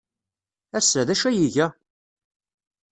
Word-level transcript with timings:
Ass-a, 0.77 1.01
d 1.07 1.09
acu 1.13 1.25
ay 1.29 1.37
iga? 1.45 1.67